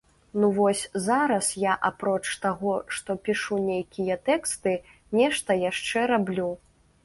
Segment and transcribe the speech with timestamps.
[0.39, 4.75] Ну вось зараз я апроч таго, што пішу нейкія тэксты,
[5.23, 6.53] нешта яшчэ раблю.